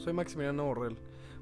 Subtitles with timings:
[0.00, 0.96] soy Maximiliano Borrell.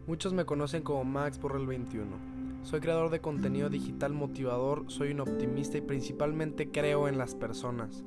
[0.07, 2.39] Muchos me conocen como Max Borrell 21.
[2.65, 8.03] Soy creador de contenido digital motivador, soy un optimista y principalmente creo en las personas.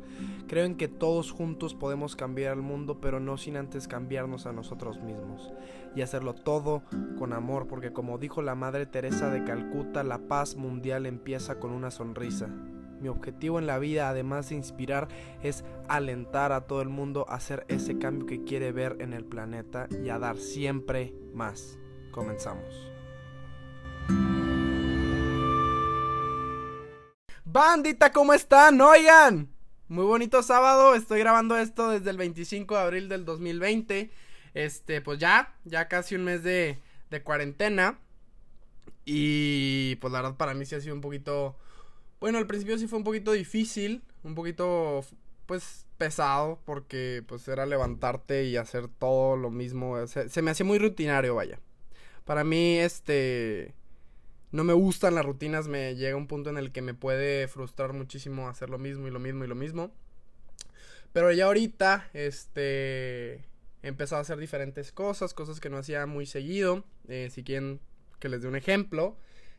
[0.48, 4.52] Creo en que todos juntos podemos cambiar el mundo, pero no sin antes cambiarnos a
[4.52, 5.54] nosotros mismos.
[5.96, 6.84] Y hacerlo todo
[7.18, 11.72] con amor, porque como dijo la Madre Teresa de Calcuta, la paz mundial empieza con
[11.72, 12.50] una sonrisa.
[13.02, 15.08] Mi objetivo en la vida, además de inspirar,
[15.42, 19.26] es alentar a todo el mundo a hacer ese cambio que quiere ver en el
[19.26, 21.80] planeta y a dar siempre más.
[22.12, 22.92] Comenzamos.
[27.44, 28.80] Bandita, ¿cómo están?
[28.80, 29.50] Oigan,
[29.88, 30.94] muy bonito sábado.
[30.94, 34.12] Estoy grabando esto desde el 25 de abril del 2020.
[34.54, 38.00] Este, pues ya, ya casi un mes de, de cuarentena.
[39.06, 41.58] Y pues la verdad para mí sí ha sido un poquito...
[42.22, 45.04] Bueno, al principio sí fue un poquito difícil, un poquito
[45.48, 50.06] pues pesado porque pues era levantarte y hacer todo lo mismo.
[50.06, 51.60] Se, me hacía muy rutinario, vaya.
[52.24, 53.74] Para mí, este
[54.52, 57.94] no me gustan las rutinas, me llega un punto en el que me puede frustrar
[57.94, 59.92] muchísimo hacer lo mismo y lo mismo y lo mismo.
[61.14, 63.34] Pero ya ahorita, este,
[63.82, 66.84] he empezado a hacer diferentes cosas, cosas que no hacía muy seguido.
[67.08, 67.80] Eh, si quieren
[68.20, 69.18] que les dé un ejemplo,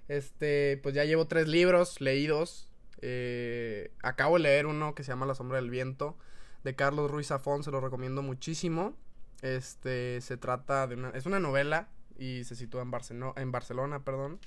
[0.09, 2.69] este, pues ya llevo tres libros leídos.
[3.01, 6.17] Eh, acabo de leer uno que se llama La sombra del viento
[6.65, 8.95] de Carlos Ruiz Zafón, se lo recomiendo muchísimo.
[9.43, 12.93] Este, se trata de una, es una novela y se sitúa en,
[13.37, 14.39] en Barcelona, perdón.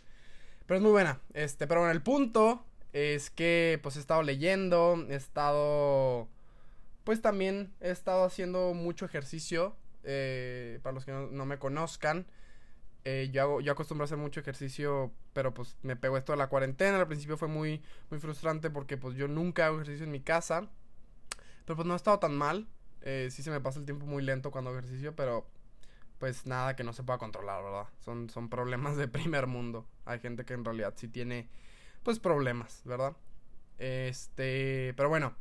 [0.65, 1.19] Pero es muy buena.
[1.33, 6.29] Este, pero bueno, el punto es que pues he estado leyendo, he estado...
[7.03, 9.75] Pues también he estado haciendo mucho ejercicio.
[10.03, 12.25] Eh, para los que no, me conozcan.
[13.07, 16.37] Eh, yo, hago, yo acostumbro a hacer mucho ejercicio, pero pues me pegó esto de
[16.37, 16.99] la cuarentena.
[16.99, 20.67] Al principio fue muy, muy frustrante porque pues yo nunca hago ejercicio en mi casa.
[21.65, 22.67] Pero pues no ha estado tan mal.
[23.01, 25.47] Eh, sí se me pasa el tiempo muy lento cuando hago ejercicio, pero
[26.17, 27.87] pues nada que no se pueda controlar, ¿verdad?
[27.99, 29.87] Son, son problemas de primer mundo.
[30.05, 31.47] Hay gente que en realidad sí tiene,
[32.01, 33.15] pues, problemas, ¿verdad?
[33.77, 35.35] Este, pero bueno,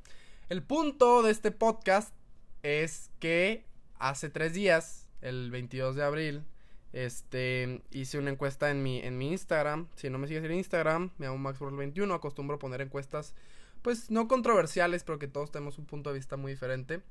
[0.51, 2.15] el punto de este podcast
[2.63, 3.65] es que
[3.99, 6.45] hace tres días, el 22 de abril,
[6.95, 9.89] este, hice una encuesta en mi, en mi Instagram.
[9.97, 12.15] Si no me sigues en Instagram, me llamo MaxWorld21.
[12.15, 13.35] Acostumbro poner encuestas,
[13.83, 17.03] pues no controversiales, pero que todos tenemos un punto de vista muy diferente.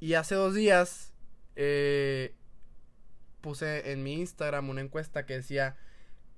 [0.00, 1.12] Y hace dos días
[1.56, 2.34] eh,
[3.42, 5.76] puse en mi Instagram una encuesta que decía,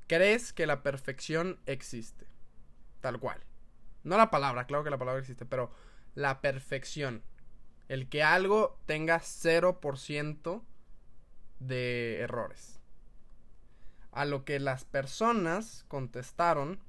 [0.09, 2.27] ¿crees que la perfección existe?
[3.01, 3.41] Tal cual.
[4.03, 5.71] No la palabra, claro que la palabra existe, pero
[6.17, 7.23] la perfección.
[7.89, 10.63] El que algo tenga 0%
[11.61, 12.81] de errores.
[14.13, 16.81] A lo que las personas contestaron.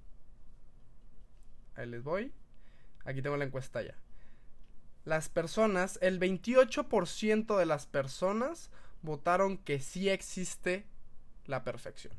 [1.75, 2.33] Ahí les voy.
[3.05, 3.95] Aquí tengo la encuesta ya
[5.07, 8.69] las personas, el 28% de las personas
[9.01, 10.85] votaron que sí existe
[11.45, 12.13] la perfección.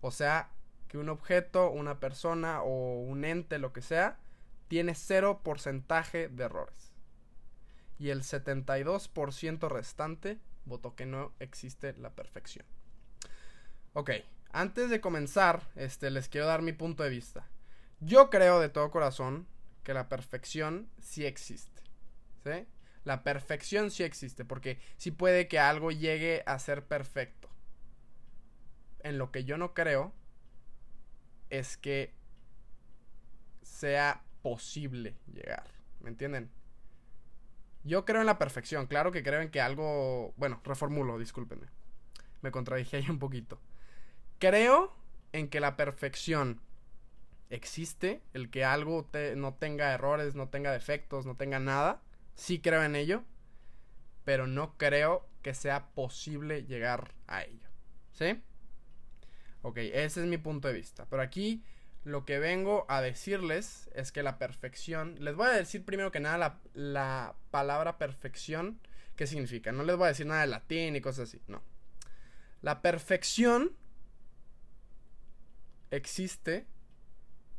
[0.00, 0.50] O sea,
[0.88, 4.18] que un objeto, una persona o un ente, lo que sea,
[4.66, 6.90] tiene cero porcentaje de errores.
[8.00, 12.66] Y el 72% restante votó que no existe la perfección.
[13.94, 14.10] Ok,
[14.50, 17.48] antes de comenzar, este, les quiero dar mi punto de vista.
[18.00, 19.46] Yo creo de todo corazón
[19.82, 21.82] que la perfección sí existe.
[23.04, 27.48] La perfección sí existe, porque sí puede que algo llegue a ser perfecto.
[29.00, 30.12] En lo que yo no creo
[31.50, 32.14] es que
[33.62, 35.64] sea posible llegar.
[36.00, 36.50] ¿Me entienden?
[37.84, 38.86] Yo creo en la perfección.
[38.86, 40.32] Claro que creo en que algo...
[40.36, 41.66] Bueno, reformulo, discúlpenme.
[42.40, 43.60] Me contradije ahí un poquito.
[44.38, 44.94] Creo
[45.32, 46.60] en que la perfección
[47.50, 48.22] existe.
[48.32, 52.00] El que algo no tenga errores, no tenga defectos, no tenga nada
[52.34, 53.22] sí creo en ello,
[54.24, 57.68] pero no creo que sea posible llegar a ello.
[58.12, 58.42] ¿Sí?
[59.62, 61.06] Ok, ese es mi punto de vista.
[61.08, 61.62] Pero aquí
[62.04, 66.20] lo que vengo a decirles es que la perfección, les voy a decir primero que
[66.20, 68.80] nada la, la palabra perfección,
[69.16, 69.72] ¿qué significa?
[69.72, 71.62] No les voy a decir nada de latín y cosas así, no.
[72.60, 73.72] La perfección
[75.90, 76.66] existe,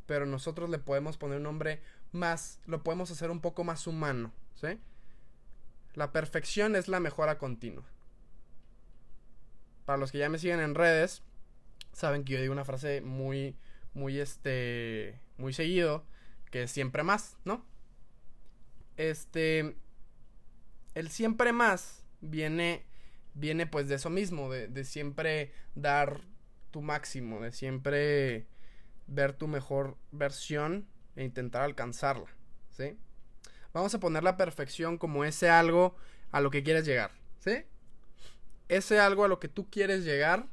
[0.06, 1.80] pero nosotros le podemos poner un nombre
[2.12, 4.32] más, lo podemos hacer un poco más humano.
[4.54, 4.78] ¿sí?
[5.94, 7.84] La perfección es la mejora continua.
[9.84, 11.22] Para los que ya me siguen en redes,
[11.92, 13.56] saben que yo digo una frase muy,
[13.94, 16.04] muy, este, muy seguido,
[16.50, 17.64] que es siempre más, ¿no?
[18.96, 19.76] Este,
[20.94, 22.84] el siempre más viene,
[23.34, 26.20] viene pues de eso mismo, de, de siempre dar
[26.70, 28.46] tu máximo, de siempre
[29.06, 30.86] ver tu mejor versión
[31.16, 32.28] e intentar alcanzarla,
[32.70, 32.98] ¿sí?
[33.72, 35.96] Vamos a poner la perfección como ese algo
[36.30, 37.10] a lo que quieres llegar,
[37.40, 37.64] ¿sí?
[38.68, 40.46] ese algo a lo que tú quieres llegar,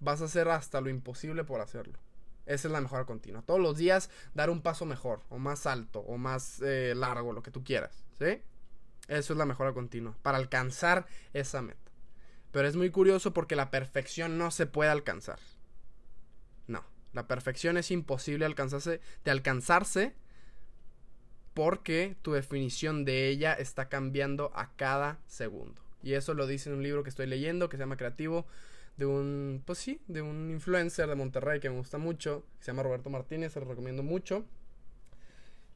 [0.00, 1.98] vas a hacer hasta lo imposible por hacerlo.
[2.46, 3.42] Esa es la mejora continua.
[3.42, 7.42] Todos los días dar un paso mejor, o más alto, o más eh, largo, lo
[7.42, 8.04] que tú quieras.
[8.18, 8.42] ¿Sí?
[9.08, 11.90] Eso es la mejora continua, para alcanzar esa meta.
[12.52, 15.38] Pero es muy curioso porque la perfección no se puede alcanzar.
[16.66, 20.14] No, la perfección es imposible alcanzarse, de alcanzarse
[21.54, 25.82] porque tu definición de ella está cambiando a cada segundo.
[26.02, 28.46] Y eso lo dice en un libro que estoy leyendo que se llama Creativo
[28.96, 32.72] de un, pues sí, de un influencer de Monterrey que me gusta mucho, que se
[32.72, 34.44] llama Roberto Martínez, se lo recomiendo mucho.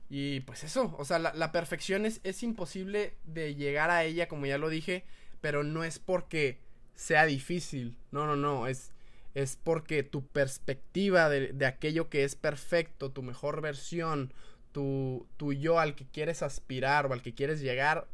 [0.09, 4.45] Y pues eso, o sea, la, perfección es, es, imposible de llegar a ella, como
[4.47, 5.05] ya lo dije,
[5.41, 6.59] pero no es porque
[6.97, 8.91] sea difícil, no, no, no, es,
[9.35, 14.33] es porque tu perspectiva de, de aquello que es perfecto, tu mejor versión,
[14.73, 18.09] tu, tu, yo al que quieres aspirar o al que quieres llegar,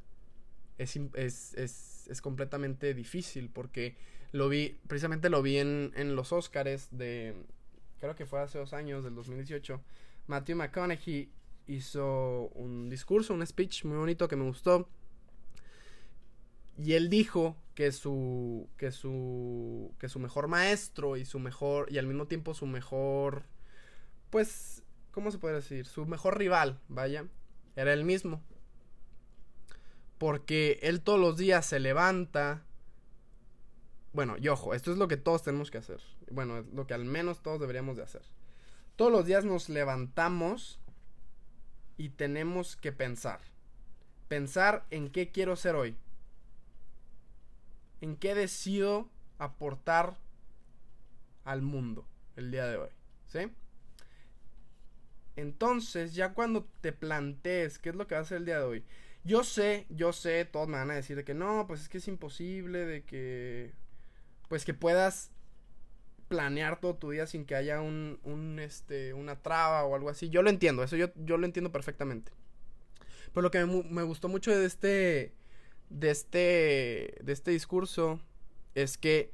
[0.76, 3.96] es, es, es, es completamente difícil porque
[4.32, 7.34] lo vi, precisamente lo vi en, en los Oscars de,
[8.00, 9.80] creo que fue hace dos años, del 2018.
[10.26, 11.30] Matthew McConaughey
[11.66, 14.88] hizo un discurso, un speech muy bonito que me gustó.
[16.78, 21.98] Y él dijo que su, que su, que su mejor maestro y su mejor, y
[21.98, 23.44] al mismo tiempo su mejor,
[24.30, 25.86] pues, ¿cómo se puede decir?
[25.86, 27.26] Su mejor rival, vaya,
[27.76, 28.42] era él mismo.
[30.18, 32.64] Porque él todos los días se levanta,
[34.16, 36.00] bueno, y ojo, esto es lo que todos tenemos que hacer.
[36.30, 38.22] Bueno, es lo que al menos todos deberíamos de hacer.
[38.96, 40.80] Todos los días nos levantamos
[41.98, 43.40] y tenemos que pensar.
[44.28, 45.98] Pensar en qué quiero ser hoy.
[48.00, 50.16] En qué decido aportar
[51.44, 52.90] al mundo el día de hoy.
[53.26, 53.52] ¿Sí?
[55.36, 58.64] Entonces, ya cuando te plantees qué es lo que vas a hacer el día de
[58.64, 58.84] hoy.
[59.24, 61.98] Yo sé, yo sé, todos me van a decir de que no, pues es que
[61.98, 63.74] es imposible, de que
[64.48, 65.30] pues que puedas
[66.28, 70.28] planear todo tu día sin que haya un, un este, una traba o algo así.
[70.28, 72.32] Yo lo entiendo, eso yo, yo lo entiendo perfectamente.
[73.32, 75.34] Pero lo que me, me, gustó mucho de este,
[75.90, 78.20] de este, de este discurso
[78.74, 79.32] es que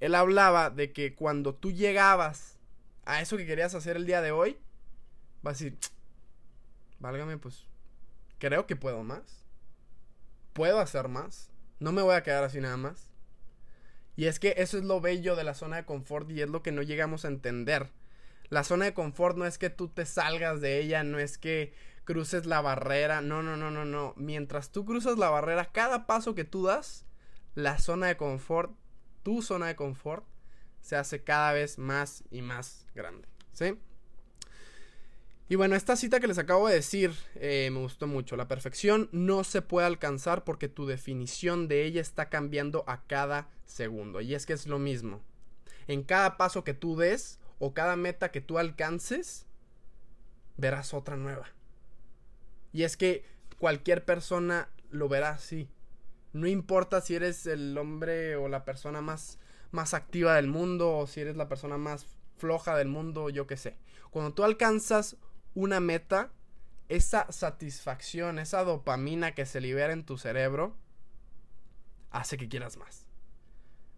[0.00, 2.58] él hablaba de que cuando tú llegabas
[3.04, 4.58] a eso que querías hacer el día de hoy,
[5.42, 5.78] vas a decir,
[6.98, 7.66] válgame, pues,
[8.38, 9.44] creo que puedo más.
[10.52, 11.50] Puedo hacer más.
[11.78, 13.11] No me voy a quedar así nada más.
[14.16, 16.62] Y es que eso es lo bello de la zona de confort y es lo
[16.62, 17.90] que no llegamos a entender.
[18.50, 21.72] La zona de confort no es que tú te salgas de ella, no es que
[22.04, 24.12] cruces la barrera, no, no, no, no, no.
[24.16, 27.06] Mientras tú cruzas la barrera, cada paso que tú das,
[27.54, 28.72] la zona de confort,
[29.22, 30.26] tu zona de confort,
[30.80, 33.28] se hace cada vez más y más grande.
[33.52, 33.78] ¿Sí?
[35.48, 38.36] Y bueno, esta cita que les acabo de decir eh, me gustó mucho.
[38.36, 43.50] La perfección no se puede alcanzar porque tu definición de ella está cambiando a cada
[43.66, 44.20] segundo.
[44.20, 45.20] Y es que es lo mismo.
[45.88, 49.46] En cada paso que tú des o cada meta que tú alcances,
[50.56, 51.46] verás otra nueva.
[52.72, 53.24] Y es que
[53.58, 55.68] cualquier persona lo verá así.
[56.32, 59.38] No importa si eres el hombre o la persona más,
[59.70, 62.06] más activa del mundo o si eres la persona más
[62.38, 63.76] floja del mundo, yo qué sé.
[64.10, 65.16] Cuando tú alcanzas
[65.54, 66.32] una meta,
[66.88, 70.76] esa satisfacción, esa dopamina que se libera en tu cerebro,
[72.10, 73.06] hace que quieras más.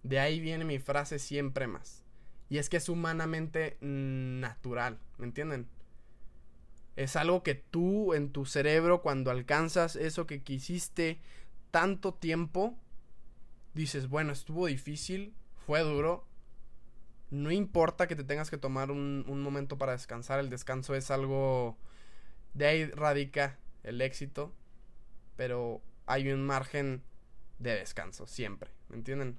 [0.02, 2.04] De ahí viene mi frase siempre más.
[2.48, 5.68] Y es que es humanamente natural, ¿me entienden?
[6.94, 11.20] Es algo que tú en tu cerebro cuando alcanzas eso que quisiste
[11.70, 12.78] tanto tiempo,
[13.72, 15.34] dices, bueno, estuvo difícil,
[15.66, 16.26] fue duro,
[17.34, 21.76] no importa que te tengas que tomar un, momento para descansar, el descanso es algo...
[22.54, 24.52] De ahí radica el éxito,
[25.36, 27.02] pero hay un margen
[27.58, 29.36] de descanso, siempre, ¿me entienden?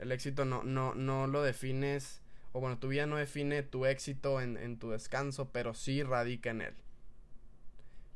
[0.00, 2.20] El éxito no, no, no lo defines,
[2.52, 6.50] o bueno, tu vida no define tu éxito en, en tu descanso, pero sí radica
[6.50, 6.74] en él.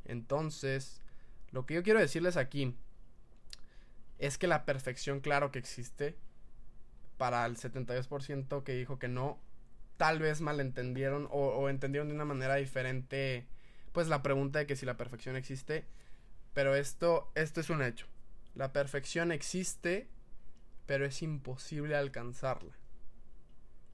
[0.05, 1.01] Entonces,
[1.53, 2.75] lo que yo quiero decirles aquí
[4.19, 6.17] es que la perfección, claro que existe,
[7.23, 9.39] para el 72% que dijo que no,
[9.97, 13.47] tal vez malentendieron o, o entendieron de una manera diferente
[13.93, 15.85] pues la pregunta de que si la perfección existe,
[16.53, 18.09] pero esto, esto es un hecho.
[18.57, 20.09] La perfección existe,
[20.87, 22.73] pero es imposible alcanzarla.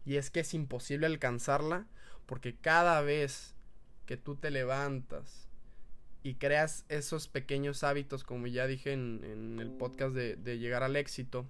[0.06, 1.86] Y es que es imposible alcanzarla
[2.24, 3.54] porque cada vez
[4.06, 5.50] que tú te levantas
[6.22, 11.46] y creas esos pequeños hábitos, como ya dije en, el podcast de, llegar al éxito,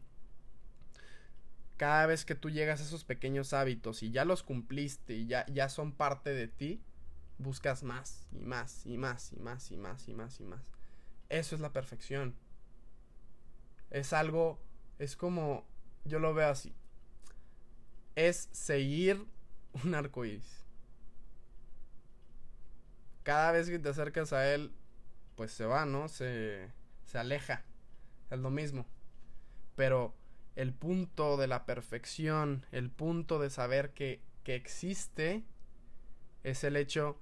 [1.78, 5.46] cada vez que tú llegas a esos pequeños hábitos y ya los cumpliste y ya,
[5.46, 6.82] ya son parte de ti,
[7.38, 10.72] buscas más y más y más y más y más y más y más.
[11.28, 12.34] Eso es la perfección.
[13.90, 14.60] Es algo,
[14.98, 15.64] es como
[16.04, 16.74] yo lo veo así.
[18.16, 19.24] Es seguir
[19.84, 20.64] un arco iris.
[23.22, 24.72] Cada vez que te acercas a él,
[25.36, 26.08] pues se va, ¿no?
[26.08, 26.72] Se,
[27.04, 27.62] se aleja.
[28.30, 28.84] Es lo mismo.
[29.76, 30.17] Pero
[30.58, 35.44] el punto de la perfección, el punto de saber que, que existe,
[36.42, 37.16] es el hecho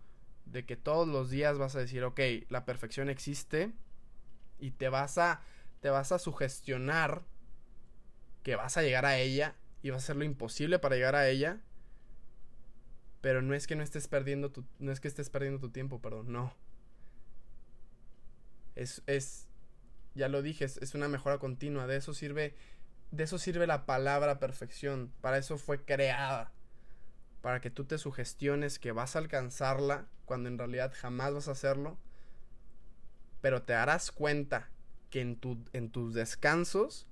[0.46, 3.72] de que todos los días vas a decir, ok, la perfección existe
[4.58, 5.42] y te vas a,
[5.80, 7.24] te vas a sugestionar
[8.42, 11.28] que vas a llegar a ella y vas a hacer lo imposible para llegar a
[11.28, 11.60] ella.
[13.20, 16.00] Pero no es que no estés perdiendo tu, no es que estés perdiendo tu tiempo,
[16.00, 16.54] perdón, no.
[18.76, 19.46] Es, es,
[20.14, 21.86] ya lo dije, es, es una mejora continua.
[21.86, 22.54] De eso sirve,
[23.10, 25.12] de eso sirve la palabra perfección.
[25.20, 26.52] Para eso fue creada.
[27.40, 31.52] Para que tú te sugestiones que vas a alcanzarla cuando en realidad jamás vas a
[31.52, 31.98] hacerlo.
[33.40, 34.70] Pero te darás cuenta
[35.10, 37.06] que en, tu, en tus descansos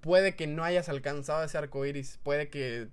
[0.00, 2.18] puede que no hayas alcanzado ese arco iris.
[2.22, 2.88] Puede que,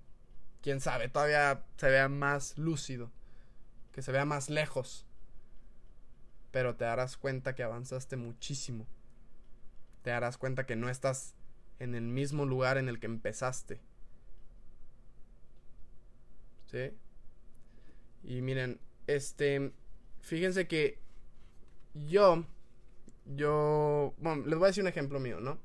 [0.62, 3.12] quién sabe, todavía se vea más lúcido.
[3.94, 5.06] Que se vea más lejos.
[6.52, 8.86] Pero te darás cuenta que avanzaste muchísimo.
[10.02, 11.36] Te darás cuenta que no estás
[11.82, 13.80] en el mismo lugar en el que empezaste.
[16.70, 16.92] ¿Sí?
[18.24, 19.72] Y miren, este,
[20.20, 21.00] fíjense que
[21.96, 22.46] yo,
[23.26, 25.58] yo, bueno, les voy a decir un ejemplo mío, ¿no?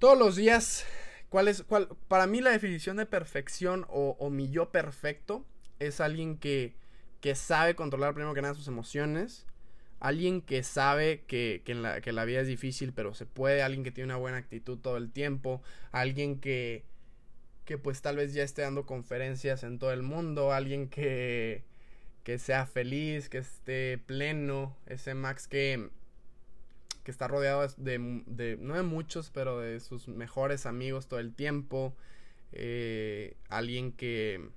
[0.00, 0.84] Todos los días,
[1.28, 5.46] ¿cuál es, cuál, para mí la definición de perfección o, mi yo perfecto
[5.78, 6.74] es alguien que,
[7.20, 9.46] que sabe controlar primero que nada sus emociones,
[10.02, 13.84] alguien que sabe que, que, la, que, la, vida es difícil pero se puede, alguien
[13.84, 16.84] que tiene una buena actitud todo el tiempo, alguien que,
[17.64, 21.62] que pues tal vez ya esté dando conferencias en todo el mundo, alguien que,
[22.24, 25.88] que sea feliz, que esté pleno, ese Max que,
[27.04, 31.32] que está rodeado de, de, no de muchos, pero de sus mejores amigos todo el
[31.32, 31.94] tiempo.
[32.50, 34.48] Eh, alguien que,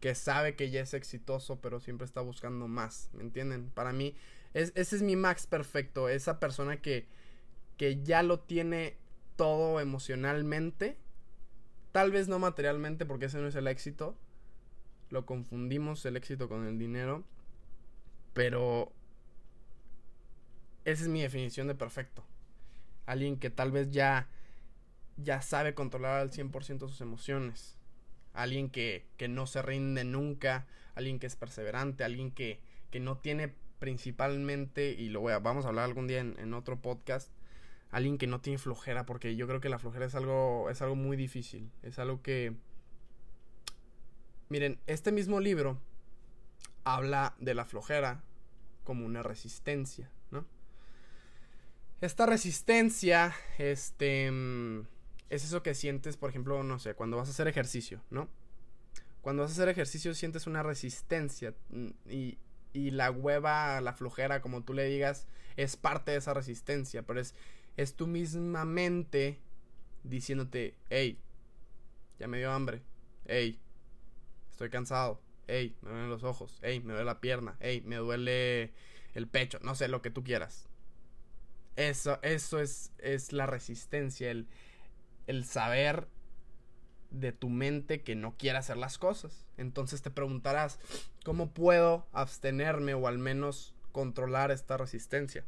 [0.00, 3.70] que sabe que ya es exitoso, pero siempre está buscando más, ¿me entienden?
[3.70, 4.14] Para mí,
[4.54, 7.06] es, ese es mi Max perfecto, esa persona que,
[7.76, 8.96] que ya lo tiene
[9.36, 10.96] todo emocionalmente,
[11.92, 14.16] tal vez no materialmente, porque ese no es el éxito,
[15.10, 17.24] lo confundimos el éxito con el dinero,
[18.34, 18.92] pero
[20.84, 22.24] esa es mi definición de perfecto.
[23.06, 24.28] Alguien que tal vez ya,
[25.16, 27.77] ya sabe controlar al 100% sus emociones.
[28.42, 30.66] Alguien que, que, no se rinde nunca.
[30.94, 32.04] Alguien que es perseverante.
[32.04, 36.20] Alguien que, que no tiene principalmente, y lo voy a, vamos a hablar algún día
[36.20, 37.30] en, en, otro podcast,
[37.90, 40.96] alguien que no tiene flojera, porque yo creo que la flojera es algo, es algo
[40.96, 41.70] muy difícil.
[41.82, 42.54] Es algo que...
[44.48, 45.78] Miren, este mismo libro
[46.84, 48.22] habla de la flojera
[48.84, 50.46] como una resistencia, ¿no?
[52.00, 54.86] Esta resistencia, este, mm,
[55.30, 58.28] es eso que sientes, por ejemplo, no sé, cuando vas a hacer ejercicio, ¿no?
[59.20, 62.38] Cuando vas a hacer ejercicio sientes una resistencia mm, y,
[62.72, 67.20] y la hueva, la flojera, como tú le digas, es parte de esa resistencia, pero
[67.20, 67.34] es,
[67.76, 69.38] es tu misma mente
[70.04, 71.18] diciéndote, hey,
[72.18, 72.82] ya me dio hambre,
[73.26, 73.60] hey,
[74.50, 78.72] estoy cansado, hey, me duelen los ojos, hey, me duele la pierna, hey, me duele
[79.14, 80.68] el pecho, no sé, lo que tú quieras.
[81.76, 84.48] Eso, eso es, es la resistencia, el,
[85.28, 86.08] el saber
[87.10, 89.46] de tu mente que no quiere hacer las cosas.
[89.56, 90.80] Entonces te preguntarás,
[91.24, 95.44] ¿cómo puedo abstenerme o al menos controlar esta resistencia?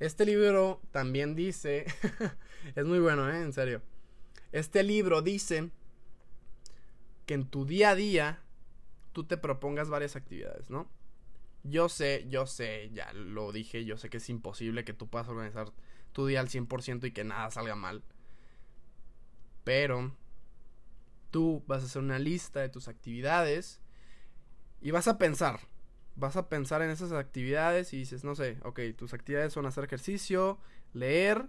[0.00, 1.86] Este libro también dice,
[2.74, 3.40] es muy bueno, ¿eh?
[3.40, 3.80] En serio.
[4.52, 5.70] Este libro dice
[7.26, 8.40] que en tu día a día
[9.12, 10.88] tú te propongas varias actividades, ¿no?
[11.62, 15.28] Yo sé, yo sé, ya lo dije, yo sé que es imposible que tú puedas
[15.28, 15.72] organizar
[16.12, 18.02] tu día al 100% y que nada salga mal.
[19.64, 20.14] Pero
[21.30, 23.80] tú vas a hacer una lista de tus actividades
[24.80, 25.60] y vas a pensar,
[26.16, 29.84] vas a pensar en esas actividades y dices, no sé, ok, tus actividades son hacer
[29.84, 30.58] ejercicio,
[30.92, 31.48] leer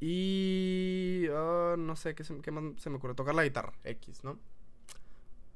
[0.00, 1.26] y...
[1.32, 3.14] Ah, no sé, ¿qué, se, ¿qué más se me ocurre?
[3.14, 4.38] Tocar la guitarra, X, ¿no?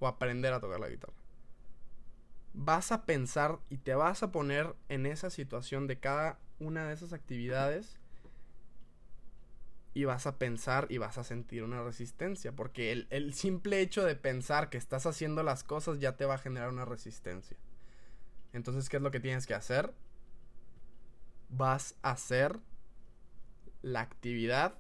[0.01, 1.23] O aprender a tocar la guitarra
[2.55, 6.95] vas a pensar y te vas a poner en esa situación de cada una de
[6.95, 7.97] esas actividades
[9.95, 14.17] y vas a pensar y vas a sentir una resistencia, porque el, simple hecho de
[14.17, 17.57] pensar que estás haciendo las cosas ya te va a generar una resistencia.
[18.53, 19.93] Entonces, ¿qué es lo que tienes que hacer?
[21.51, 22.59] Vas a hacer
[23.83, 24.79] la actividad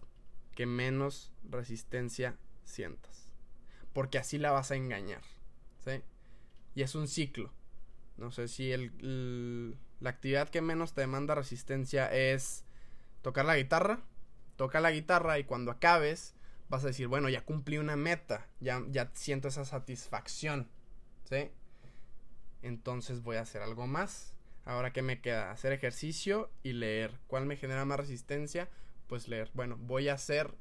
[0.54, 3.33] que menos resistencia sientas.
[3.92, 5.23] Porque así la vas a engañar.
[5.85, 6.02] ¿Sí?
[6.75, 7.52] Y es un ciclo.
[8.16, 12.64] No sé si el, la actividad que menos te demanda resistencia es
[13.23, 14.00] tocar la guitarra.
[14.56, 16.35] Toca la guitarra y cuando acabes
[16.68, 20.68] vas a decir, bueno, ya cumplí una meta, ya, ya siento esa satisfacción,
[21.28, 21.50] ¿sí?
[22.62, 24.35] Entonces voy a hacer algo más.
[24.64, 25.50] Ahora, ¿qué me queda?
[25.50, 27.18] Hacer ejercicio y leer.
[27.26, 28.68] ¿Cuál me genera más resistencia?
[29.09, 29.50] Pues leer.
[29.54, 30.54] Bueno, voy a hacer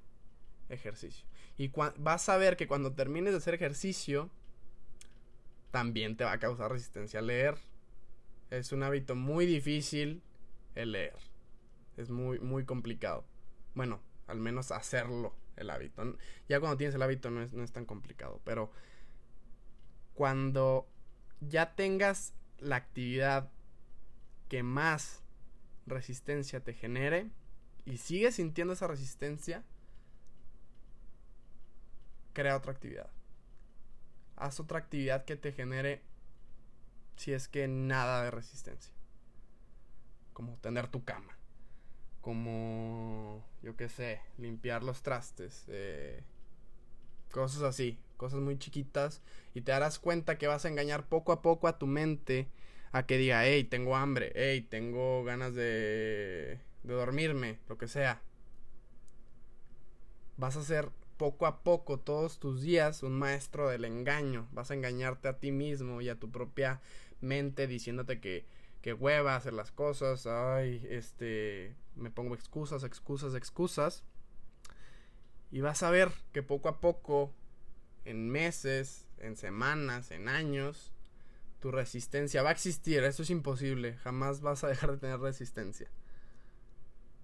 [0.70, 1.26] ejercicio.
[1.58, 4.32] Y vas a ver que cuando termines de hacer ejercicio,
[5.70, 7.56] también te va a causar resistencia leer.
[8.50, 10.24] Es un hábito muy difícil
[10.76, 11.18] el leer.
[11.98, 13.24] Es muy, muy complicado.
[13.76, 16.18] Bueno, al menos hacerlo el hábito.
[16.48, 18.42] Ya cuando tienes el hábito no es, no es tan complicado.
[18.44, 18.72] Pero
[20.14, 20.88] cuando
[21.40, 23.50] ya tengas la actividad
[24.50, 25.24] que más
[25.88, 27.30] resistencia te genere
[27.86, 29.64] y sigues sintiendo esa resistencia,
[32.34, 33.10] crea otra actividad.
[34.36, 36.02] Haz otra actividad que te genere,
[37.16, 38.94] si es que nada de resistencia.
[40.34, 41.38] Como tener tu cama.
[42.22, 45.66] Como, yo qué sé, limpiar los trastes.
[45.68, 46.24] Eh,
[47.32, 49.22] cosas así, cosas muy chiquitas.
[49.54, 52.48] Y te darás cuenta que vas a engañar poco a poco a tu mente
[52.92, 58.22] a que diga, hey, tengo hambre, hey, tengo ganas de, de dormirme, lo que sea.
[60.38, 64.48] Vas a ser poco a poco, todos tus días, un maestro del engaño.
[64.52, 66.82] Vas a engañarte a ti mismo y a tu propia
[67.22, 68.46] mente diciéndote que,
[68.82, 70.28] que hueva hacer las cosas.
[70.28, 74.04] Ay, este, me pongo excusas, excusas, excusas.
[75.52, 77.34] Y vas a ver que poco a poco,
[78.06, 80.92] en meses, en semanas, en años,
[81.60, 83.04] tu resistencia va a existir.
[83.04, 83.98] Eso es imposible.
[83.98, 85.90] Jamás vas a dejar de tener resistencia.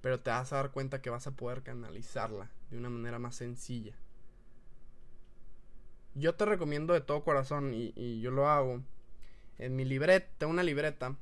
[0.02, 3.36] Pero te vas a dar cuenta que vas a poder canalizarla de una manera más
[3.36, 3.96] sencilla.
[6.14, 8.82] Yo te recomiendo de todo corazón y, yo lo hago.
[9.58, 11.16] En mi libreta, una libreta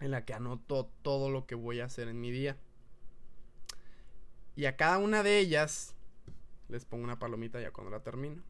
[0.00, 2.56] en la que anoto todo lo que voy a hacer en mi día.
[4.56, 5.94] Y a cada una de ellas
[6.68, 8.42] les pongo una palomita ya cuando la termino.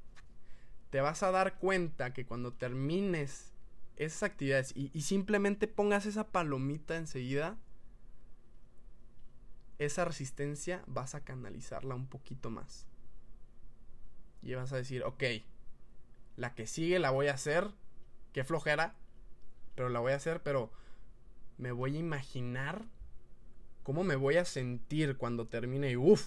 [0.91, 3.53] Te vas a dar cuenta que cuando termines
[3.97, 7.59] esas actividades y, y simplemente pongas esa palomita enseguida,
[9.79, 12.87] esa resistencia vas a canalizarla un poquito más.
[14.43, 15.25] Y vas a decir, ok,
[16.37, 17.71] la que sigue la voy a hacer,
[18.33, 18.95] qué flojera,
[19.75, 20.71] pero la voy a hacer, pero
[21.59, 22.85] me voy a imaginar
[23.83, 26.27] cómo me voy a sentir cuando termine y uff.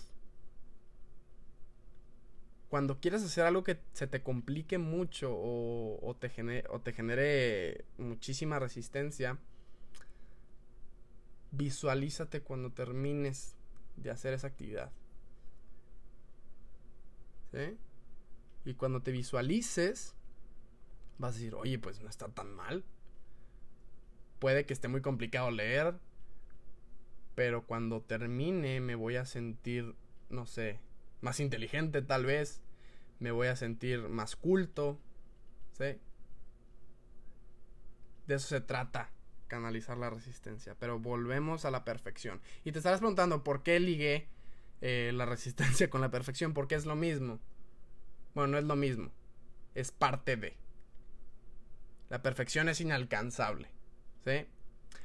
[2.69, 6.91] Cuando quieres hacer algo que se te complique mucho o, o, te genere, o te
[6.91, 9.37] genere muchísima resistencia,
[11.51, 13.55] visualízate cuando termines
[13.95, 14.91] de hacer esa actividad.
[17.51, 17.77] ¿Sí?
[18.65, 20.13] Y cuando te visualices,
[21.17, 22.83] vas a decir, oye, pues no está tan mal.
[24.39, 25.95] Puede que esté muy complicado leer,
[27.35, 29.95] pero cuando termine me voy a sentir,
[30.29, 30.79] no sé,
[31.21, 32.61] más inteligente tal vez,
[33.19, 34.99] me voy a sentir más culto,
[35.73, 35.99] ¿sí?
[38.27, 39.11] De eso se trata
[39.47, 40.75] canalizar la resistencia.
[40.79, 42.41] Pero volvemos a la perfección.
[42.63, 44.27] Y te estarás preguntando por qué ligué
[44.81, 46.53] eh, la resistencia con la perfección.
[46.53, 47.39] Porque es lo mismo.
[48.35, 49.11] Bueno, no es lo mismo.
[49.73, 50.55] Es parte de.
[52.09, 53.69] La perfección es inalcanzable.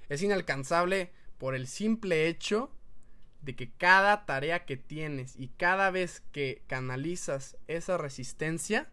[0.09, 2.71] Es inalcanzable por el simple hecho
[3.41, 8.91] de que cada tarea que tienes y cada vez que canalizas esa resistencia,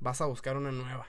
[0.00, 1.06] vas a buscar una nueva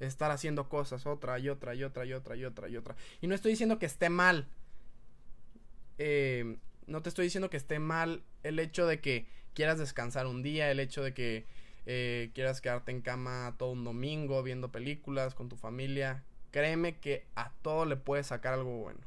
[0.00, 2.96] estar haciendo cosas otra y otra y otra y otra y otra y otra.
[3.20, 4.48] Y no estoy diciendo que esté mal.
[5.98, 10.42] Eh, no te estoy diciendo que esté mal el hecho de que quieras descansar un
[10.42, 11.46] día, el hecho de que
[11.86, 16.24] eh, quieras quedarte en cama todo un domingo viendo películas con tu familia.
[16.50, 19.00] Créeme que a todo le puedes sacar algo bueno.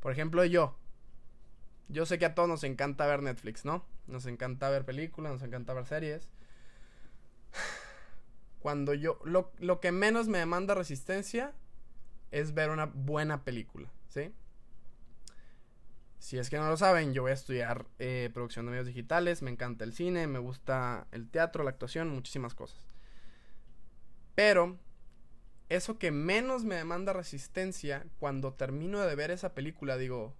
[0.00, 0.76] Por ejemplo, yo.
[1.88, 3.84] Yo sé que a todos nos encanta ver Netflix, ¿no?
[4.06, 6.30] Nos encanta ver películas, nos encanta ver series
[8.62, 11.52] cuando yo, lo, que menos me demanda resistencia
[12.30, 14.32] es ver una buena película, ¿sí?
[16.20, 19.42] Si es que no lo saben, yo voy a estudiar eh, producción de medios digitales,
[19.42, 22.78] me encanta el cine, me gusta el teatro, la actuación, muchísimas cosas.
[24.36, 24.78] Pero
[25.76, 30.34] eso que menos me demanda resistencia, cuando termino de ver esa película digo,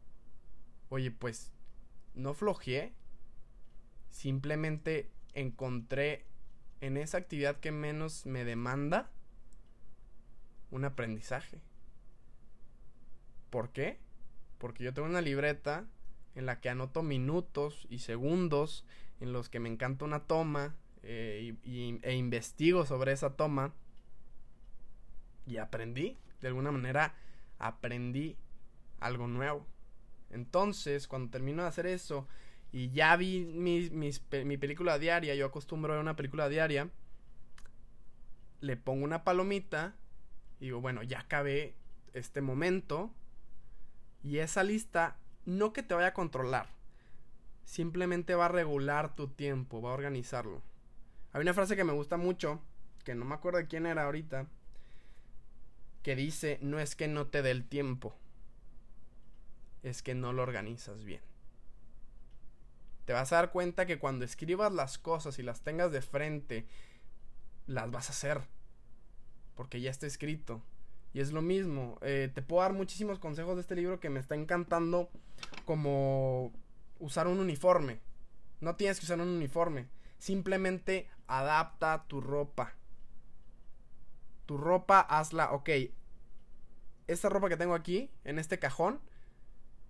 [0.90, 1.53] oye, pues
[2.14, 2.92] no flojeé,
[4.11, 6.27] simplemente encontré
[6.83, 9.11] en esa actividad que menos me demanda
[10.71, 11.62] un aprendizaje.
[13.49, 13.99] ¿Por qué?
[14.59, 15.87] Porque yo tengo una libreta
[16.35, 18.85] en la que anoto minutos y segundos
[19.21, 21.55] en los que me encanta una toma eh,
[22.03, 23.73] e investigo sobre esa toma
[25.46, 27.14] y aprendí, de alguna manera
[27.59, 28.37] aprendí
[29.00, 29.66] algo nuevo.
[30.31, 32.26] Entonces, cuando termino de hacer eso
[32.72, 36.90] y ya vi mi, mi película diaria, yo acostumbro a ver una película diaria,
[38.61, 39.94] le pongo una palomita
[40.61, 41.74] y digo, bueno, ya acabé
[42.14, 43.11] este momento.
[44.22, 46.68] Y esa lista no que te vaya a controlar,
[47.64, 50.62] simplemente va a regular tu tiempo, va a organizarlo.
[51.33, 52.62] Hay una frase que me gusta mucho,
[53.05, 54.46] que no me acuerdo de quién era ahorita,
[56.03, 58.15] que dice, no es que no te dé el tiempo,
[59.83, 61.23] es que no lo organizas bien.
[63.05, 66.67] Te vas a dar cuenta que cuando escribas las cosas y las tengas de frente,
[67.67, 68.43] las vas a hacer.
[69.57, 70.62] Porque ya está escrito.
[71.12, 71.99] Y es lo mismo.
[72.03, 75.11] Eh, te puedo dar muchísimos consejos de este libro que me está encantando.
[75.65, 76.53] Como
[77.01, 78.01] usar un uniforme.
[78.61, 79.88] No tienes que usar un uniforme.
[80.19, 82.75] Simplemente adapta tu ropa.
[84.46, 85.52] Tu ropa, hazla.
[85.52, 85.70] Ok.
[87.07, 89.00] Esta ropa que tengo aquí, en este cajón,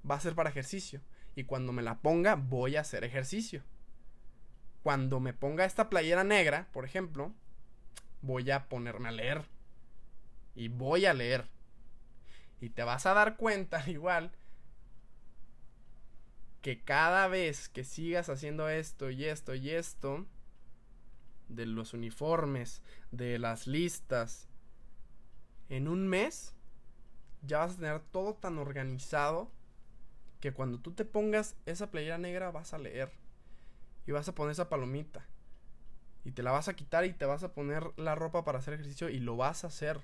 [0.08, 1.00] va a ser para ejercicio.
[1.34, 3.62] Y cuando me la ponga, voy a hacer ejercicio.
[4.82, 7.32] Cuando me ponga esta playera negra, por ejemplo,
[8.20, 9.44] voy a ponerme a leer.
[10.54, 11.46] Y voy a leer.
[12.60, 14.32] Y te vas a dar cuenta igual
[16.62, 20.24] que cada vez que sigas haciendo esto y esto y esto,
[21.54, 24.48] de los uniformes, de las listas,
[25.68, 26.54] en un mes
[27.42, 29.50] ya vas a tener todo tan organizado
[30.40, 33.12] que cuando tú te pongas esa playera negra vas a leer
[34.06, 35.26] y vas a poner esa palomita
[36.24, 38.74] y te la vas a quitar y te vas a poner la ropa para hacer
[38.74, 40.00] ejercicio y lo vas a hacer.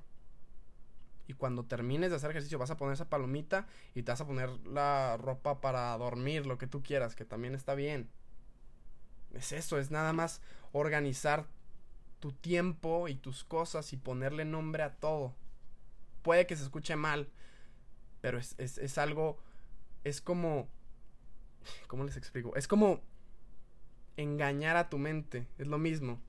[1.26, 4.26] Y cuando termines de hacer ejercicio vas a poner esa palomita y te vas a
[4.26, 8.08] poner la ropa para dormir, lo que tú quieras, que también está bien.
[9.38, 10.40] Es eso, es nada más
[10.72, 11.46] organizar
[12.18, 15.36] tu tiempo y tus cosas y ponerle nombre a todo.
[16.22, 17.30] Puede que se escuche mal,
[18.20, 19.38] pero es, es, es algo,
[20.02, 20.68] es como,
[21.86, 22.56] ¿cómo les explico?
[22.56, 23.00] Es como
[24.16, 25.46] engañar a tu mente.
[25.56, 26.20] Es lo mismo.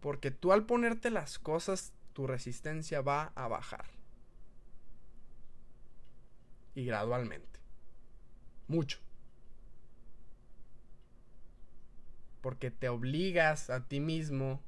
[0.00, 3.86] Porque tú al ponerte las cosas, tu resistencia va a bajar.
[6.74, 7.60] Y gradualmente.
[8.68, 9.05] Mucho.
[12.46, 14.62] Porque te obligas a ti mismo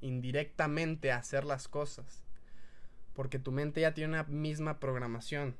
[0.00, 2.22] indirectamente a hacer las cosas.
[3.14, 5.56] Porque tu mente ya tiene una misma programación.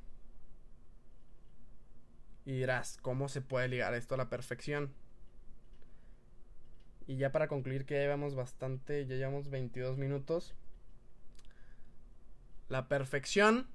[2.44, 4.94] Y dirás, ¿cómo se puede ligar esto a la perfección?
[7.08, 10.54] Y ya para concluir que ya llevamos bastante, ya llevamos 22 minutos.
[12.68, 13.66] La perfección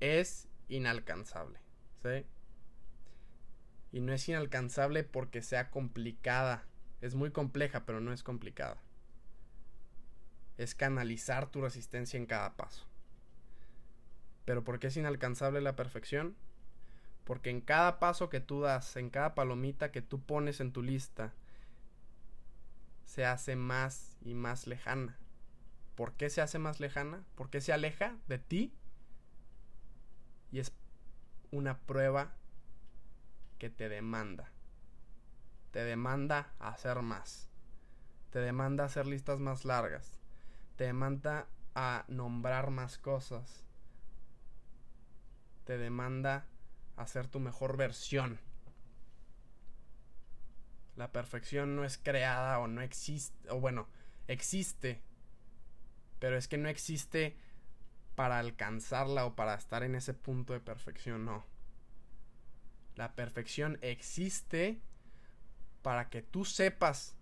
[0.00, 1.58] es inalcanzable,
[2.02, 2.24] ¿sí?
[3.92, 6.64] Y no es inalcanzable porque sea complicada.
[7.02, 8.80] Es muy compleja, pero no es complicada.
[10.56, 12.86] Es canalizar tu resistencia en cada paso.
[14.44, 16.36] Pero ¿por qué es inalcanzable la perfección?
[17.24, 20.80] Porque en cada paso que tú das, en cada palomita que tú pones en tu
[20.80, 21.34] lista,
[23.04, 25.18] se hace más y más lejana.
[25.96, 27.24] ¿Por qué se hace más lejana?
[27.34, 28.72] ¿Por qué se aleja de ti?
[30.52, 30.72] Y es
[31.50, 32.36] una prueba
[33.58, 34.51] que te demanda.
[35.72, 37.48] Te demanda hacer más.
[38.30, 40.20] Te demanda hacer listas más largas.
[40.76, 43.66] Te demanda a nombrar más cosas.
[45.64, 46.46] Te demanda
[46.96, 48.38] hacer tu mejor versión.
[50.96, 53.88] La perfección no es creada o no existe, o bueno,
[54.28, 55.00] existe,
[56.18, 57.34] pero es que no existe
[58.14, 61.44] para alcanzarla o para estar en ese punto de perfección, no.
[62.94, 64.82] La perfección existe
[65.82, 67.16] para que tú sepas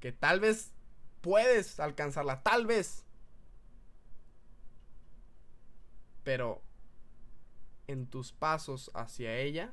[0.00, 0.72] que tal vez
[1.20, 3.04] puedes alcanzarla, tal vez.
[6.22, 6.62] Pero
[7.86, 9.72] en tus pasos hacia ella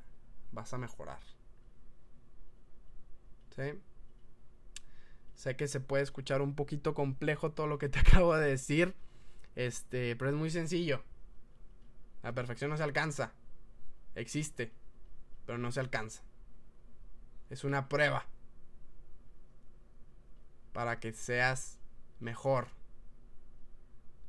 [0.52, 1.20] vas a mejorar.
[3.56, 3.80] ¿Sí?
[5.36, 8.96] Sé que se puede escuchar un poquito complejo todo lo que te acabo de decir.
[9.56, 11.04] Este, pero es muy sencillo.
[12.24, 13.34] La perfección no se alcanza.
[14.16, 14.72] Existe,
[15.46, 16.24] pero no se alcanza.
[17.52, 18.26] Es una prueba
[20.72, 21.82] para que seas
[22.22, 22.70] mejor.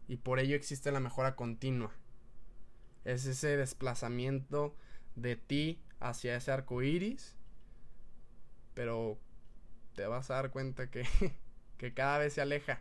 [0.09, 1.93] Y por ello existe la mejora continua.
[3.05, 4.75] Es ese desplazamiento
[5.15, 7.37] de ti hacia ese arco iris.
[8.75, 9.21] Pero
[9.95, 11.07] te vas a dar cuenta que,
[11.79, 12.81] que cada vez se aleja.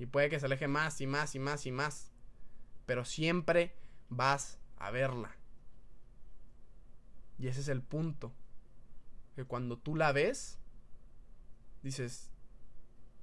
[0.00, 2.10] Y puede que se aleje más y más y más y más.
[2.86, 3.72] Pero siempre
[4.08, 5.36] vas a verla.
[7.38, 8.32] Y ese es el punto.
[9.36, 10.58] Que cuando tú la ves,
[11.82, 12.32] dices,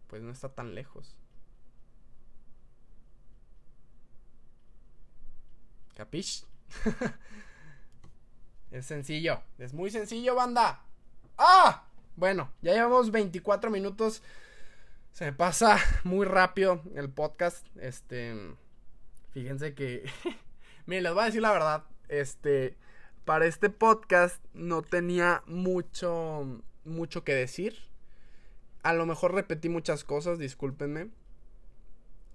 [0.07, 1.17] pues no está tan lejos.
[5.95, 6.45] ¿Capish?
[8.73, 9.43] Es sencillo.
[9.59, 10.81] Es muy sencillo, banda.
[11.37, 11.85] ¡Ah!
[12.15, 14.23] Bueno, ya llevamos 24 minutos.
[15.11, 17.67] Se me pasa muy rápido el podcast.
[17.77, 18.33] Este.
[19.29, 20.09] Fíjense que.
[20.87, 21.83] Miren, les voy a decir la verdad.
[22.07, 22.75] Este.
[23.25, 26.61] Para este podcast no tenía mucho.
[26.83, 27.77] Mucho que decir.
[28.81, 31.09] A lo mejor repetí muchas cosas, discúlpenme.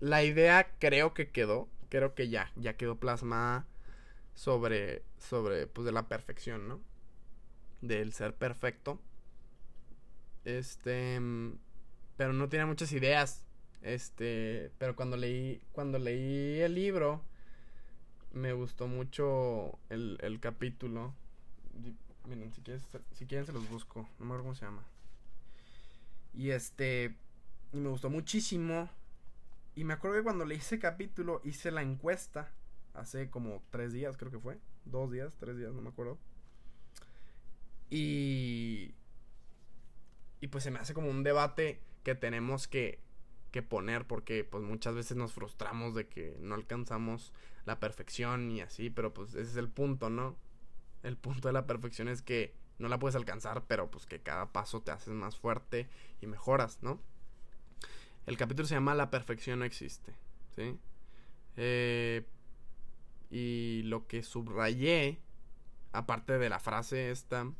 [0.01, 1.68] La idea creo que quedó.
[1.90, 2.51] Creo que ya.
[2.57, 3.66] Ya quedó plasmada
[4.35, 5.03] sobre.
[5.18, 5.66] Sobre.
[5.66, 6.81] Pues de la perfección, ¿no?
[7.83, 8.98] Del ser perfecto.
[10.46, 11.20] Este.
[12.16, 13.44] Pero no tenía muchas ideas.
[13.83, 14.70] Este.
[14.79, 15.61] Pero cuando leí.
[15.72, 17.22] Cuando leí el libro.
[18.33, 21.14] Me gustó mucho el, el capítulo.
[22.27, 24.09] Miren, si, quieres, si quieren se los busco.
[24.19, 24.85] No me acuerdo cómo se llama.
[26.35, 27.17] Y este.
[27.73, 28.88] Y me gustó muchísimo.
[29.75, 32.53] Y me acuerdo que cuando leí ese capítulo hice la encuesta.
[32.95, 34.59] Hace como tres días, creo que fue.
[34.85, 36.19] Dos días, tres días, no me acuerdo.
[37.91, 38.95] Y
[40.41, 43.01] y pues se me hace como un debate que tenemos que,
[43.50, 47.32] que poner porque pues muchas veces nos frustramos de que no alcanzamos
[47.64, 50.37] la perfección y así, pero pues ese es el punto, ¿no?
[51.02, 54.52] El punto de la perfección es que no la puedes alcanzar, pero pues que cada
[54.52, 55.88] paso te haces más fuerte
[56.20, 57.00] y mejoras, ¿no?
[58.26, 60.14] El capítulo se llama La perfección no existe,
[60.54, 60.78] ¿sí?
[61.56, 62.24] Eh,
[63.30, 65.18] y lo que subrayé,
[65.92, 67.50] aparte de la frase esta,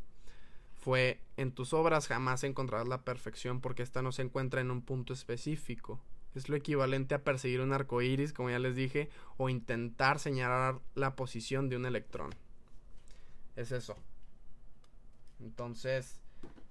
[0.89, 4.81] fue en tus obras jamás encontrarás la perfección porque ésta no se encuentra en un
[4.81, 6.01] punto específico.
[6.35, 10.81] Es lo equivalente a perseguir un arco iris, como ya les dije, o intentar señalar
[10.95, 12.35] la posición de un electrón.
[13.55, 13.99] Es eso.
[15.41, 16.23] Entonces,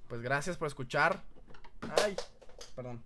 [0.08, 1.22] pues gracias por escuchar.
[2.04, 2.16] Ay,
[2.76, 3.04] perdón.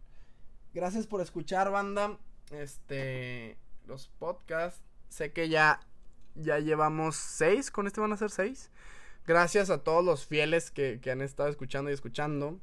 [0.74, 2.17] Gracias por escuchar, banda.
[2.52, 4.82] Este, los podcasts.
[5.10, 5.82] Sé que ya,
[6.36, 7.69] ya llevamos seis.
[7.69, 8.71] Con este van a ser seis.
[9.28, 12.60] Gracias a todos los fieles que, han estado escuchando y escuchando.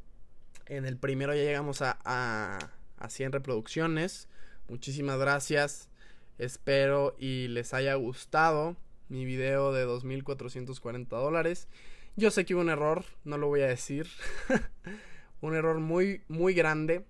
[0.66, 2.58] En el primero ya llegamos a, a,
[2.98, 4.28] a 100 reproducciones.
[4.68, 5.88] Muchísimas gracias.
[6.38, 8.76] Espero y les haya gustado
[9.08, 11.68] mi video de 2.440 dólares.
[12.16, 14.08] Yo sé que hubo un error, no lo voy a decir.
[15.40, 17.04] un error muy, muy grande.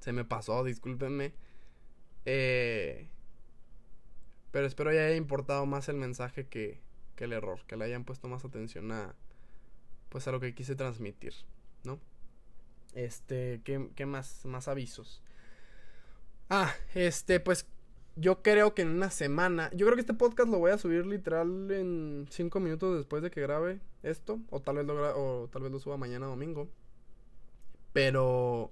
[0.00, 1.32] Se me pasó, discúlpenme.
[2.24, 3.06] Eh,
[4.50, 6.80] pero espero haya importado más el mensaje que,
[7.24, 9.14] el error, que le hayan puesto más atención a
[10.08, 11.32] pues a lo que quise transmitir,
[11.84, 11.98] ¿no?
[12.94, 15.22] Este, ¿qué, qué más, más avisos?
[16.50, 17.66] Ah, este, pues
[18.16, 21.06] yo creo que en una semana, yo creo que este podcast lo voy a subir
[21.06, 25.62] literal en 5 minutos después de que grabe esto, o tal vez lo, o tal
[25.62, 26.68] vez lo suba mañana domingo.
[27.94, 28.70] Pero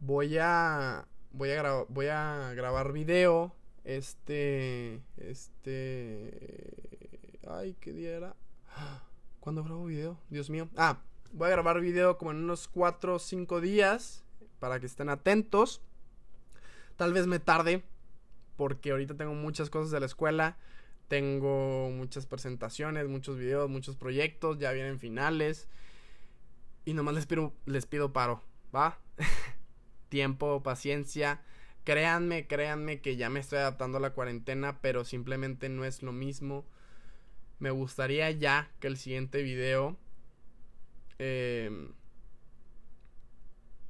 [0.00, 7.09] voy a voy a voy a grabar video este este
[7.48, 8.36] Ay, ¿qué día era?
[9.40, 10.18] ¿Cuándo grabo video?
[10.28, 10.68] Dios mío.
[10.76, 10.98] Ah,
[11.32, 14.24] voy a grabar video como en unos 4 o 5 días.
[14.58, 15.80] Para que estén atentos.
[16.96, 17.82] Tal vez me tarde.
[18.56, 20.58] Porque ahorita tengo muchas cosas de la escuela.
[21.08, 24.58] Tengo muchas presentaciones, muchos videos, muchos proyectos.
[24.58, 25.66] Ya vienen finales.
[26.84, 28.42] Y nomás les pido, les pido paro.
[28.74, 28.98] ¿Va?
[30.10, 31.40] Tiempo, paciencia.
[31.84, 34.82] Créanme, créanme que ya me estoy adaptando a la cuarentena.
[34.82, 36.66] Pero simplemente no es lo mismo
[37.60, 39.96] me gustaría ya que el siguiente video
[41.18, 41.92] em,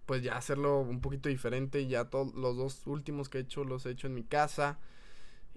[0.07, 3.87] pues ya hacerlo un poquito diferente ya todos los dos últimos que he hecho los
[3.87, 4.79] he hecho en mi casa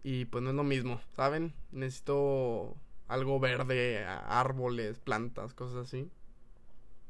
[0.04, 6.10] y pues no es lo mismo saben necesito algo verde árboles plantas cosas así.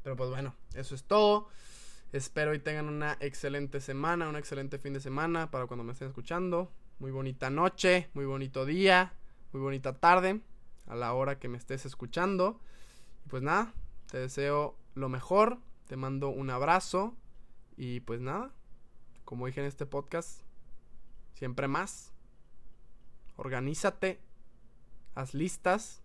[0.03, 1.47] Pero pues bueno eso es todo.
[2.11, 6.09] Espero y tengan una excelente semana un excelente fin de semana para cuando me estén
[6.09, 6.71] escuchando.
[6.99, 9.13] Muy bonita noche muy bonito día
[9.51, 10.41] muy bonita tarde
[10.87, 12.59] a la hora que me estés escuchando.
[13.25, 13.73] Y pues nada,
[14.11, 17.15] te deseo lo mejor, te mando un abrazo
[17.75, 18.51] y pues nada,
[19.25, 20.41] como dije en este podcast,
[21.33, 22.11] siempre más.
[23.35, 24.19] Organízate,
[25.15, 26.03] haz listas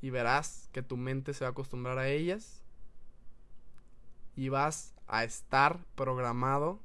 [0.00, 2.62] y verás que tu mente se va a acostumbrar a ellas
[4.34, 6.80] y vas a estar programado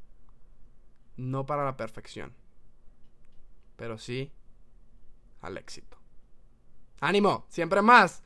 [1.17, 2.33] no para la perfección,
[3.75, 4.31] pero sí
[5.41, 5.97] al éxito.
[6.99, 7.45] ¡Ánimo!
[7.49, 8.23] ¡Siempre más!